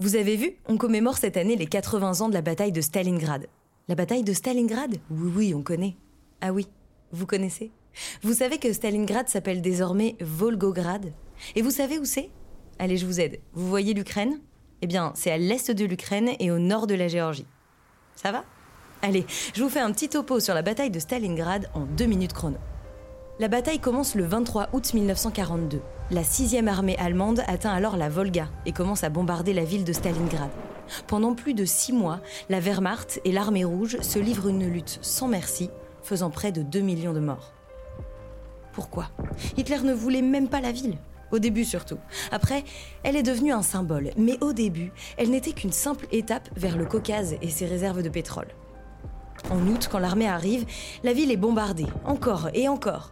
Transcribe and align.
Vous 0.00 0.14
avez 0.14 0.36
vu, 0.36 0.54
on 0.68 0.76
commémore 0.76 1.18
cette 1.18 1.36
année 1.36 1.56
les 1.56 1.66
80 1.66 2.20
ans 2.20 2.28
de 2.28 2.34
la 2.34 2.40
bataille 2.40 2.70
de 2.70 2.80
Stalingrad. 2.80 3.48
La 3.88 3.96
bataille 3.96 4.22
de 4.22 4.32
Stalingrad? 4.32 4.94
Oui, 5.10 5.32
oui, 5.34 5.54
on 5.54 5.62
connaît. 5.62 5.96
Ah 6.40 6.52
oui, 6.52 6.68
vous 7.10 7.26
connaissez 7.26 7.72
Vous 8.22 8.34
savez 8.34 8.58
que 8.58 8.72
Stalingrad 8.72 9.28
s'appelle 9.28 9.60
désormais 9.60 10.14
Volgograd? 10.20 11.12
Et 11.56 11.62
vous 11.62 11.72
savez 11.72 11.98
où 11.98 12.04
c'est? 12.04 12.30
Allez, 12.78 12.96
je 12.96 13.06
vous 13.06 13.18
aide. 13.18 13.40
Vous 13.54 13.68
voyez 13.68 13.92
l'Ukraine? 13.92 14.38
Eh 14.82 14.86
bien, 14.86 15.10
c'est 15.16 15.32
à 15.32 15.36
l'est 15.36 15.72
de 15.72 15.84
l'Ukraine 15.84 16.30
et 16.38 16.52
au 16.52 16.60
nord 16.60 16.86
de 16.86 16.94
la 16.94 17.08
Géorgie. 17.08 17.46
Ça 18.14 18.30
va? 18.30 18.44
Allez, 19.02 19.26
je 19.52 19.64
vous 19.64 19.68
fais 19.68 19.80
un 19.80 19.90
petit 19.90 20.08
topo 20.08 20.38
sur 20.38 20.54
la 20.54 20.62
bataille 20.62 20.92
de 20.92 21.00
Stalingrad 21.00 21.68
en 21.74 21.86
deux 21.86 22.06
minutes 22.06 22.34
chrono. 22.34 22.58
La 23.40 23.48
bataille 23.48 23.80
commence 23.80 24.14
le 24.14 24.26
23 24.26 24.68
août 24.74 24.94
1942. 24.94 25.80
La 26.10 26.22
6e 26.22 26.68
armée 26.68 26.96
allemande 26.96 27.42
atteint 27.48 27.70
alors 27.70 27.98
la 27.98 28.08
Volga 28.08 28.48
et 28.64 28.72
commence 28.72 29.04
à 29.04 29.10
bombarder 29.10 29.52
la 29.52 29.64
ville 29.64 29.84
de 29.84 29.92
Stalingrad. 29.92 30.48
Pendant 31.06 31.34
plus 31.34 31.52
de 31.52 31.66
six 31.66 31.92
mois, 31.92 32.20
la 32.48 32.60
Wehrmacht 32.60 33.20
et 33.26 33.32
l'armée 33.32 33.64
rouge 33.64 34.00
se 34.00 34.18
livrent 34.18 34.48
une 34.48 34.66
lutte 34.66 34.98
sans 35.02 35.28
merci, 35.28 35.68
faisant 36.02 36.30
près 36.30 36.50
de 36.50 36.62
2 36.62 36.80
millions 36.80 37.12
de 37.12 37.20
morts. 37.20 37.52
Pourquoi? 38.72 39.10
Hitler 39.58 39.80
ne 39.80 39.92
voulait 39.92 40.22
même 40.22 40.48
pas 40.48 40.62
la 40.62 40.72
ville. 40.72 40.96
Au 41.30 41.38
début 41.38 41.66
surtout. 41.66 41.98
Après, 42.32 42.64
elle 43.02 43.16
est 43.16 43.22
devenue 43.22 43.52
un 43.52 43.60
symbole, 43.60 44.12
mais 44.16 44.42
au 44.42 44.54
début, 44.54 44.92
elle 45.18 45.28
n'était 45.28 45.52
qu'une 45.52 45.72
simple 45.72 46.06
étape 46.10 46.48
vers 46.56 46.78
le 46.78 46.86
Caucase 46.86 47.36
et 47.42 47.50
ses 47.50 47.66
réserves 47.66 48.02
de 48.02 48.08
pétrole. 48.08 48.48
En 49.50 49.60
août, 49.66 49.90
quand 49.92 49.98
l'armée 49.98 50.28
arrive, 50.28 50.64
la 51.04 51.12
ville 51.12 51.30
est 51.30 51.36
bombardée, 51.36 51.86
encore 52.06 52.48
et 52.54 52.66
encore. 52.66 53.10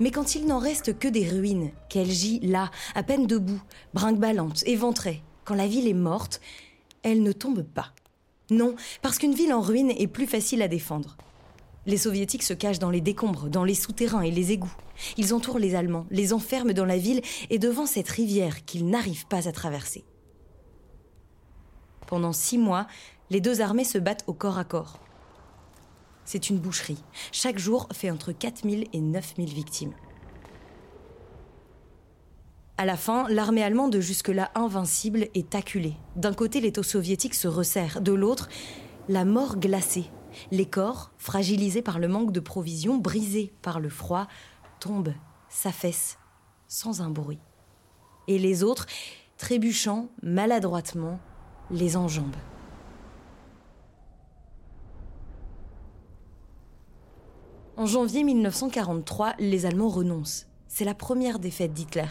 Mais 0.00 0.10
quand 0.10 0.34
il 0.34 0.46
n'en 0.46 0.58
reste 0.58 0.98
que 0.98 1.08
des 1.08 1.28
ruines, 1.28 1.70
qu'elle 1.88 2.10
gît 2.10 2.40
là, 2.42 2.70
à 2.94 3.02
peine 3.02 3.26
debout, 3.26 3.60
brinque-ballante, 3.94 4.62
éventrée, 4.66 5.22
quand 5.44 5.54
la 5.54 5.66
ville 5.66 5.88
est 5.88 5.94
morte, 5.94 6.40
elle 7.02 7.22
ne 7.22 7.32
tombe 7.32 7.62
pas. 7.62 7.92
Non, 8.50 8.74
parce 9.02 9.18
qu'une 9.18 9.34
ville 9.34 9.52
en 9.52 9.60
ruine 9.60 9.90
est 9.90 10.06
plus 10.06 10.26
facile 10.26 10.62
à 10.62 10.68
défendre. 10.68 11.16
Les 11.86 11.96
soviétiques 11.96 12.42
se 12.42 12.52
cachent 12.52 12.78
dans 12.78 12.90
les 12.90 13.00
décombres, 13.00 13.48
dans 13.48 13.64
les 13.64 13.74
souterrains 13.74 14.22
et 14.22 14.30
les 14.30 14.52
égouts. 14.52 14.74
Ils 15.16 15.32
entourent 15.32 15.58
les 15.58 15.74
Allemands, 15.74 16.06
les 16.10 16.32
enferment 16.32 16.72
dans 16.72 16.84
la 16.84 16.98
ville 16.98 17.22
et 17.48 17.58
devant 17.58 17.86
cette 17.86 18.08
rivière 18.08 18.64
qu'ils 18.64 18.88
n'arrivent 18.88 19.26
pas 19.26 19.48
à 19.48 19.52
traverser. 19.52 20.04
Pendant 22.06 22.32
six 22.32 22.58
mois, 22.58 22.86
les 23.30 23.40
deux 23.40 23.60
armées 23.60 23.84
se 23.84 23.98
battent 23.98 24.24
au 24.26 24.32
corps 24.32 24.58
à 24.58 24.64
corps. 24.64 25.00
C'est 26.26 26.50
une 26.50 26.58
boucherie. 26.58 27.02
Chaque 27.32 27.58
jour 27.58 27.88
fait 27.92 28.10
entre 28.10 28.32
4000 28.32 28.88
et 28.92 29.00
9000 29.00 29.48
victimes. 29.54 29.92
À 32.78 32.84
la 32.84 32.96
fin, 32.96 33.26
l'armée 33.30 33.62
allemande 33.62 33.98
jusque-là 34.00 34.50
invincible 34.54 35.28
est 35.34 35.54
acculée. 35.54 35.94
D'un 36.16 36.34
côté, 36.34 36.60
les 36.60 36.72
taux 36.72 36.82
soviétiques 36.82 37.34
se 37.34 37.48
resserrent, 37.48 38.02
de 38.02 38.12
l'autre, 38.12 38.50
la 39.08 39.24
mort 39.24 39.56
glacée. 39.56 40.10
Les 40.50 40.66
corps, 40.66 41.12
fragilisés 41.16 41.80
par 41.80 41.98
le 41.98 42.08
manque 42.08 42.32
de 42.32 42.40
provisions, 42.40 42.98
brisés 42.98 43.54
par 43.62 43.80
le 43.80 43.88
froid, 43.88 44.26
tombent, 44.80 45.14
s'affaissent, 45.48 46.18
sans 46.66 47.00
un 47.00 47.08
bruit. 47.08 47.38
Et 48.28 48.38
les 48.38 48.62
autres, 48.62 48.86
trébuchant 49.38 50.08
maladroitement, 50.22 51.20
les 51.70 51.96
enjambent. 51.96 52.36
En 57.86 57.88
janvier 57.88 58.24
1943, 58.24 59.34
les 59.38 59.64
Allemands 59.64 59.88
renoncent. 59.88 60.48
C'est 60.66 60.84
la 60.84 60.92
première 60.92 61.38
défaite 61.38 61.72
d'Hitler. 61.72 62.08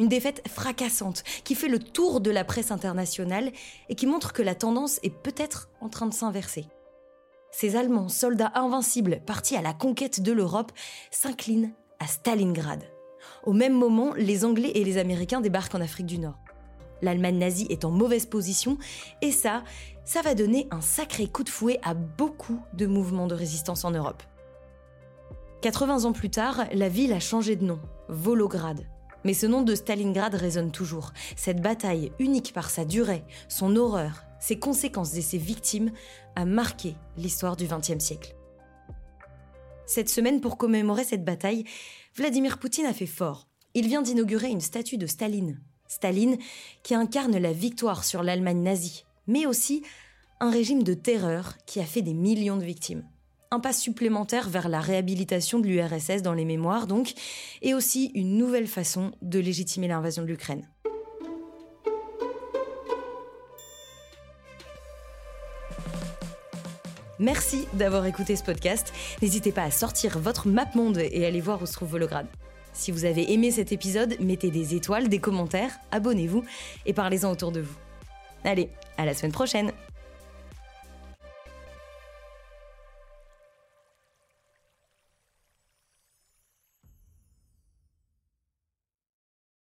Une 0.00 0.08
défaite 0.08 0.42
fracassante 0.48 1.22
qui 1.44 1.54
fait 1.54 1.68
le 1.68 1.78
tour 1.78 2.20
de 2.20 2.32
la 2.32 2.42
presse 2.42 2.72
internationale 2.72 3.52
et 3.88 3.94
qui 3.94 4.08
montre 4.08 4.32
que 4.32 4.42
la 4.42 4.56
tendance 4.56 4.98
est 5.04 5.14
peut-être 5.14 5.68
en 5.80 5.88
train 5.88 6.06
de 6.06 6.12
s'inverser. 6.12 6.66
Ces 7.52 7.76
Allemands, 7.76 8.08
soldats 8.08 8.50
invincibles 8.56 9.20
partis 9.24 9.54
à 9.54 9.62
la 9.62 9.72
conquête 9.72 10.22
de 10.22 10.32
l'Europe, 10.32 10.72
s'inclinent 11.12 11.72
à 12.00 12.08
Stalingrad. 12.08 12.82
Au 13.44 13.52
même 13.52 13.74
moment, 13.74 14.14
les 14.16 14.44
Anglais 14.44 14.72
et 14.74 14.82
les 14.82 14.98
Américains 14.98 15.40
débarquent 15.40 15.76
en 15.76 15.80
Afrique 15.80 16.06
du 16.06 16.18
Nord. 16.18 16.40
L'Allemagne 17.00 17.38
nazie 17.38 17.68
est 17.70 17.84
en 17.84 17.92
mauvaise 17.92 18.26
position 18.26 18.76
et 19.20 19.30
ça, 19.30 19.62
ça 20.04 20.20
va 20.22 20.34
donner 20.34 20.66
un 20.72 20.80
sacré 20.80 21.28
coup 21.28 21.44
de 21.44 21.48
fouet 21.48 21.78
à 21.84 21.94
beaucoup 21.94 22.60
de 22.72 22.86
mouvements 22.86 23.28
de 23.28 23.36
résistance 23.36 23.84
en 23.84 23.92
Europe. 23.92 24.24
80 25.62 26.06
ans 26.06 26.12
plus 26.12 26.28
tard, 26.28 26.64
la 26.72 26.88
ville 26.88 27.12
a 27.12 27.20
changé 27.20 27.54
de 27.54 27.64
nom, 27.64 27.78
Volograd. 28.08 28.84
Mais 29.22 29.32
ce 29.32 29.46
nom 29.46 29.62
de 29.62 29.76
Stalingrad 29.76 30.34
résonne 30.34 30.72
toujours. 30.72 31.12
Cette 31.36 31.62
bataille, 31.62 32.10
unique 32.18 32.52
par 32.52 32.68
sa 32.68 32.84
durée, 32.84 33.22
son 33.46 33.76
horreur, 33.76 34.24
ses 34.40 34.58
conséquences 34.58 35.14
et 35.14 35.22
ses 35.22 35.38
victimes, 35.38 35.92
a 36.34 36.44
marqué 36.44 36.96
l'histoire 37.16 37.54
du 37.56 37.68
XXe 37.68 38.04
siècle. 38.04 38.34
Cette 39.86 40.08
semaine, 40.08 40.40
pour 40.40 40.58
commémorer 40.58 41.04
cette 41.04 41.24
bataille, 41.24 41.62
Vladimir 42.16 42.58
Poutine 42.58 42.86
a 42.86 42.92
fait 42.92 43.06
fort. 43.06 43.46
Il 43.74 43.86
vient 43.86 44.02
d'inaugurer 44.02 44.48
une 44.48 44.60
statue 44.60 44.98
de 44.98 45.06
Staline. 45.06 45.60
Staline, 45.86 46.38
qui 46.82 46.96
incarne 46.96 47.38
la 47.38 47.52
victoire 47.52 48.02
sur 48.02 48.24
l'Allemagne 48.24 48.64
nazie, 48.64 49.04
mais 49.28 49.46
aussi 49.46 49.84
un 50.40 50.50
régime 50.50 50.82
de 50.82 50.94
terreur 50.94 51.56
qui 51.66 51.78
a 51.78 51.84
fait 51.84 52.02
des 52.02 52.14
millions 52.14 52.56
de 52.56 52.64
victimes 52.64 53.04
un 53.52 53.60
pas 53.60 53.72
supplémentaire 53.72 54.48
vers 54.48 54.68
la 54.68 54.80
réhabilitation 54.80 55.60
de 55.60 55.66
l'URSS 55.66 56.22
dans 56.22 56.32
les 56.32 56.46
mémoires 56.46 56.86
donc, 56.86 57.12
et 57.60 57.74
aussi 57.74 58.10
une 58.14 58.38
nouvelle 58.38 58.66
façon 58.66 59.12
de 59.20 59.38
légitimer 59.38 59.88
l'invasion 59.88 60.22
de 60.22 60.28
l'Ukraine. 60.28 60.66
Merci 67.18 67.68
d'avoir 67.74 68.06
écouté 68.06 68.34
ce 68.34 68.42
podcast. 68.42 68.92
N'hésitez 69.20 69.52
pas 69.52 69.62
à 69.62 69.70
sortir 69.70 70.18
votre 70.18 70.48
map 70.48 70.66
monde 70.74 70.98
et 70.98 71.24
aller 71.24 71.40
voir 71.40 71.62
où 71.62 71.66
se 71.66 71.74
trouve 71.74 71.90
Volograd. 71.90 72.26
Si 72.72 72.90
vous 72.90 73.04
avez 73.04 73.32
aimé 73.32 73.50
cet 73.50 73.70
épisode, 73.70 74.16
mettez 74.18 74.50
des 74.50 74.74
étoiles, 74.74 75.08
des 75.08 75.18
commentaires, 75.18 75.78
abonnez-vous 75.90 76.42
et 76.86 76.94
parlez-en 76.94 77.30
autour 77.30 77.52
de 77.52 77.60
vous. 77.60 77.76
Allez, 78.44 78.70
à 78.96 79.04
la 79.04 79.14
semaine 79.14 79.30
prochaine 79.30 79.72